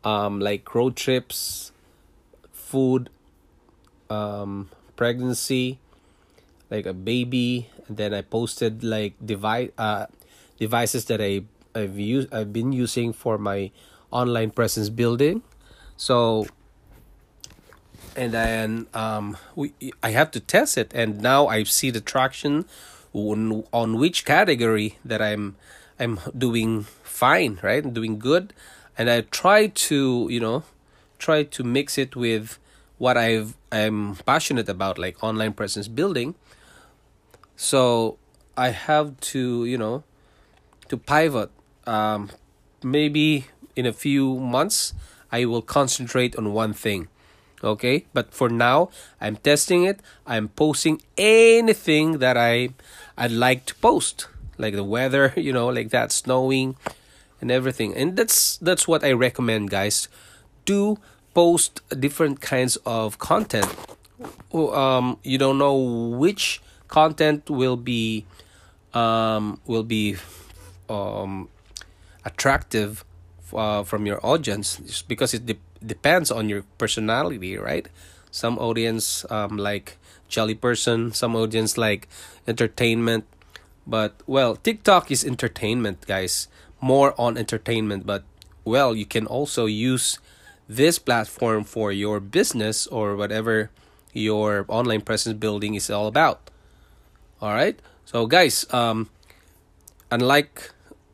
um 0.02 0.40
like 0.40 0.74
road 0.74 0.96
trips 0.96 1.70
food 2.50 3.08
um 4.10 4.68
pregnancy 4.96 5.78
like 6.68 6.84
a 6.86 6.92
baby 6.92 7.70
and 7.88 7.96
then 7.96 8.14
i 8.14 8.22
posted 8.22 8.82
like 8.82 9.14
device 9.24 9.70
uh 9.78 10.06
devices 10.58 11.04
that 11.06 11.20
i 11.20 11.42
i've 11.74 11.98
used 11.98 12.32
i've 12.32 12.52
been 12.52 12.72
using 12.72 13.12
for 13.12 13.38
my 13.38 13.70
online 14.10 14.50
presence 14.50 14.88
building. 14.88 15.42
So 15.96 16.46
and 18.14 18.32
then 18.32 18.86
um 18.94 19.36
we 19.54 19.72
i 20.02 20.10
have 20.10 20.30
to 20.30 20.40
test 20.40 20.78
it 20.78 20.92
and 20.94 21.20
now 21.20 21.46
i 21.48 21.62
see 21.64 21.90
the 21.90 22.00
traction 22.00 22.64
on, 23.12 23.64
on 23.72 23.98
which 23.98 24.24
category 24.24 24.98
that 25.04 25.20
i'm 25.20 25.56
i'm 25.98 26.20
doing 26.36 26.84
fine 27.02 27.58
right? 27.62 27.84
I'm 27.84 27.92
doing 27.92 28.18
good. 28.18 28.52
And 28.98 29.10
i 29.10 29.22
try 29.22 29.68
to 29.88 30.28
you 30.30 30.40
know 30.40 30.64
try 31.18 31.42
to 31.42 31.64
mix 31.64 31.98
it 31.98 32.16
with 32.16 32.58
what 32.98 33.16
i've 33.16 33.56
i'm 33.72 34.16
passionate 34.24 34.68
about 34.68 34.98
like 34.98 35.22
online 35.22 35.52
presence 35.52 35.88
building 35.88 36.34
so 37.56 38.18
i 38.56 38.68
have 38.68 39.18
to 39.20 39.64
you 39.64 39.78
know 39.78 40.04
to 40.88 40.96
pivot 40.96 41.50
um 41.86 42.30
maybe 42.82 43.46
in 43.74 43.86
a 43.86 43.92
few 43.92 44.38
months 44.38 44.94
i 45.32 45.44
will 45.44 45.62
concentrate 45.62 46.36
on 46.36 46.52
one 46.52 46.72
thing 46.72 47.08
okay? 47.62 48.06
But 48.12 48.32
for 48.32 48.48
now 48.48 48.90
i'm 49.20 49.36
testing 49.36 49.84
it. 49.84 50.00
I'm 50.26 50.48
posting 50.48 51.02
anything 51.16 52.18
that 52.18 52.36
i 52.36 52.70
i'd 53.18 53.32
like 53.32 53.66
to 53.66 53.74
post 53.76 54.28
like 54.58 54.74
the 54.74 54.84
weather 54.84 55.32
you 55.36 55.52
know 55.52 55.68
like 55.68 55.90
that 55.90 56.12
snowing 56.12 56.76
and 57.40 57.50
everything. 57.50 57.94
And 57.94 58.16
that's 58.16 58.56
that's 58.58 58.88
what 58.88 59.04
i 59.04 59.12
recommend 59.12 59.70
guys. 59.70 60.08
Do 60.64 60.98
post 61.34 61.80
different 62.00 62.40
kinds 62.40 62.76
of 62.86 63.18
content. 63.18 63.68
Um 64.52 65.18
you 65.22 65.38
don't 65.38 65.58
know 65.58 65.76
which 65.76 66.60
content 66.88 67.48
will 67.50 67.76
be 67.76 68.24
um 68.94 69.60
will 69.66 69.82
be 69.84 70.16
um 70.88 71.48
attractive 72.24 73.04
uh, 73.54 73.82
from 73.82 74.06
your 74.06 74.24
audience 74.26 75.02
because 75.06 75.34
it 75.34 75.46
de- 75.46 75.58
depends 75.84 76.30
on 76.30 76.48
your 76.48 76.62
personality 76.78 77.56
right? 77.56 77.88
Some 78.30 78.58
audience 78.58 79.24
um 79.30 79.56
like 79.56 79.96
jolly 80.28 80.54
person 80.54 81.12
some 81.12 81.36
audience 81.36 81.78
like 81.78 82.08
entertainment 82.46 83.24
but 83.86 84.14
well 84.26 84.56
tiktok 84.56 85.10
is 85.10 85.24
entertainment 85.24 86.06
guys 86.06 86.48
more 86.80 87.14
on 87.18 87.38
entertainment 87.38 88.06
but 88.06 88.24
well 88.64 88.94
you 88.94 89.06
can 89.06 89.26
also 89.26 89.66
use 89.66 90.18
this 90.68 90.98
platform 90.98 91.62
for 91.64 91.92
your 91.92 92.18
business 92.18 92.86
or 92.88 93.14
whatever 93.16 93.70
your 94.12 94.64
online 94.68 95.00
presence 95.00 95.38
building 95.38 95.74
is 95.74 95.90
all 95.90 96.06
about 96.08 96.50
all 97.46 97.54
right. 97.54 97.78
So 98.04 98.26
guys 98.26 98.66
um 98.74 99.08
unlike 100.10 100.72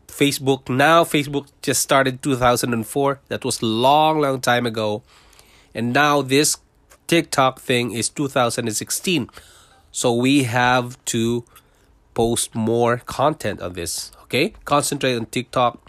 facebook 0.08 0.68
now 0.68 1.04
facebook 1.04 1.48
just 1.62 1.80
started 1.80 2.22
2004 2.22 3.20
that 3.28 3.44
was 3.44 3.62
long 3.62 4.20
long 4.20 4.40
time 4.40 4.64
ago. 4.64 5.02
And 5.74 5.92
now 5.92 6.22
this 6.22 6.56
tiktok 7.06 7.60
thing 7.60 7.92
is 7.92 8.08
2016 8.08 9.28
so 9.90 10.14
we 10.14 10.44
have 10.44 10.96
to 11.04 11.44
post 12.14 12.54
more 12.54 13.02
content 13.04 13.60
on 13.60 13.74
this 13.74 14.10
okay? 14.24 14.54
Concentrate 14.64 15.16
on 15.16 15.26
tiktok. 15.26 15.80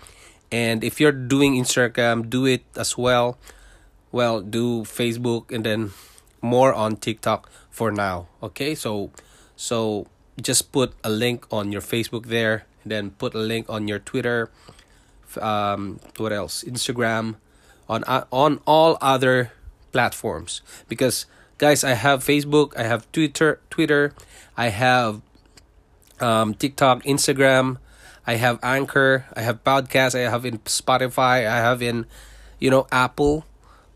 And 0.51 0.83
if 0.83 0.99
you're 0.99 1.15
doing 1.15 1.55
instagram 1.55 2.29
do 2.29 2.45
it 2.45 2.63
as 2.75 2.97
well. 2.97 3.37
Well 4.11 4.41
do 4.41 4.83
facebook 4.83 5.55
and 5.55 5.63
then 5.63 5.91
more 6.41 6.73
on 6.73 6.97
tiktok 6.97 7.49
for 7.71 7.91
now 7.91 8.27
okay? 8.43 8.75
So 8.75 9.11
so 9.55 10.07
just 10.41 10.71
put 10.71 10.93
a 11.03 11.09
link 11.09 11.45
on 11.51 11.71
your 11.71 11.81
Facebook 11.81 12.27
there, 12.27 12.65
then 12.85 13.11
put 13.11 13.33
a 13.33 13.39
link 13.39 13.69
on 13.69 13.87
your 13.87 13.99
Twitter, 13.99 14.49
um, 15.41 15.99
what 16.17 16.33
else? 16.33 16.63
Instagram, 16.63 17.35
on 17.89 18.03
uh, 18.05 18.25
on 18.31 18.59
all 18.65 18.97
other 19.01 19.51
platforms. 19.91 20.61
Because 20.87 21.25
guys, 21.57 21.83
I 21.83 21.93
have 21.93 22.23
Facebook, 22.23 22.75
I 22.77 22.83
have 22.83 23.09
Twitter, 23.11 23.59
Twitter, 23.69 24.13
I 24.57 24.69
have 24.69 25.21
um, 26.19 26.53
TikTok, 26.53 27.03
Instagram, 27.03 27.77
I 28.25 28.35
have 28.35 28.59
Anchor, 28.63 29.25
I 29.35 29.41
have 29.41 29.63
podcast, 29.63 30.15
I 30.15 30.29
have 30.29 30.45
in 30.45 30.59
Spotify, 30.59 31.47
I 31.47 31.57
have 31.57 31.81
in, 31.81 32.05
you 32.59 32.69
know, 32.69 32.87
Apple 32.91 33.45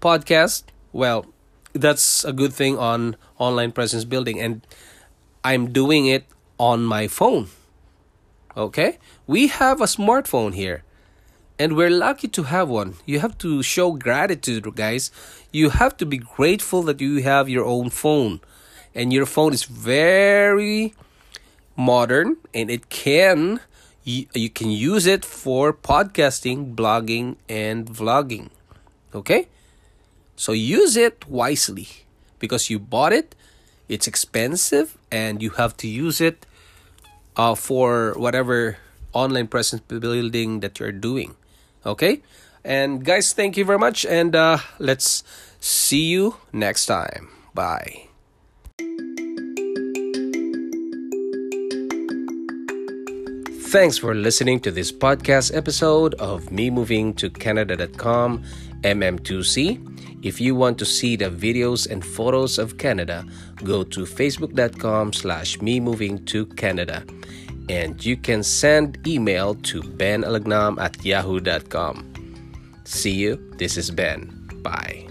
Podcast. 0.02 0.64
Well, 0.92 1.26
that's 1.74 2.24
a 2.26 2.34
good 2.34 2.54
thing 2.54 2.78
on 2.78 3.16
online 3.38 3.72
presence 3.72 4.04
building 4.04 4.40
and 4.40 4.66
I'm 5.48 5.72
doing 5.72 6.08
it 6.08 6.26
on 6.60 6.84
my 6.84 7.08
phone. 7.08 7.48
Okay? 8.58 8.98
We 9.28 9.48
have 9.48 9.80
a 9.80 9.86
smartphone 9.86 10.54
here. 10.54 10.84
And 11.58 11.78
we're 11.78 11.90
lucky 11.90 12.28
to 12.28 12.44
have 12.44 12.68
one. 12.68 12.96
You 13.06 13.20
have 13.20 13.38
to 13.38 13.64
show 13.64 13.94
gratitude, 13.94 14.76
guys. 14.76 15.10
You 15.54 15.70
have 15.70 15.96
to 15.98 16.06
be 16.06 16.18
grateful 16.18 16.84
that 16.84 17.00
you 17.00 17.24
have 17.24 17.48
your 17.48 17.64
own 17.64 17.90
phone. 17.90 18.42
And 18.94 19.14
your 19.14 19.26
phone 19.26 19.54
is 19.54 19.64
very 19.64 20.94
modern 21.78 22.38
and 22.54 22.70
it 22.70 22.90
can 22.90 23.62
you, 24.04 24.26
you 24.34 24.50
can 24.50 24.70
use 24.70 25.06
it 25.06 25.24
for 25.24 25.72
podcasting, 25.72 26.76
blogging 26.76 27.38
and 27.48 27.86
vlogging. 27.88 28.50
Okay? 29.16 29.48
So 30.36 30.52
use 30.52 30.98
it 30.98 31.26
wisely 31.30 31.88
because 32.40 32.70
you 32.70 32.80
bought 32.80 33.14
it 33.14 33.34
it's 33.90 34.08
expensive 34.08 34.98
and 35.12 35.42
you 35.42 35.52
have 35.52 35.76
to 35.78 35.88
use 35.88 36.20
it 36.22 36.46
uh, 37.36 37.56
for 37.56 38.14
whatever 38.18 38.78
online 39.14 39.48
presence 39.48 39.82
building 39.88 40.60
that 40.60 40.80
you're 40.80 40.92
doing 40.92 41.36
okay? 41.88 42.22
And 42.64 43.04
guys 43.04 43.34
thank 43.34 43.58
you 43.58 43.66
very 43.66 43.80
much 43.80 44.06
and 44.06 44.36
uh, 44.36 44.60
let's 44.78 45.24
see 45.60 46.12
you 46.12 46.36
next 46.52 46.86
time. 46.86 47.30
Bye. 47.54 48.04
Thanks 53.68 53.98
for 53.98 54.16
listening 54.16 54.62
to 54.62 54.72
this 54.72 54.92
podcast 54.94 55.56
episode 55.56 56.14
of 56.16 56.52
Me 56.52 56.70
Moving 56.70 57.14
to 57.16 57.30
Canada.com 57.30 58.44
MM2C. 58.82 60.26
If 60.26 60.42
you 60.42 60.56
want 60.56 60.78
to 60.80 60.86
see 60.86 61.16
the 61.16 61.30
videos 61.30 61.90
and 61.90 62.04
photos 62.04 62.58
of 62.58 62.78
Canada, 62.78 63.26
go 63.64 63.84
to 63.84 64.02
facebook.com 64.02 65.14
slash 65.14 65.62
me 65.62 65.80
moving 65.80 66.26
to 66.26 66.46
Canada. 66.46 67.04
And 67.70 68.04
you 68.04 68.18
can 68.18 68.44
send 68.44 69.06
email 69.08 69.56
to 69.56 69.82
benalagnam 69.82 70.80
at 70.80 71.04
yahoo.com. 71.04 72.14
See 72.86 73.12
you. 73.12 73.36
This 73.58 73.78
is 73.78 73.92
Ben. 73.92 74.32
Bye. 74.64 75.07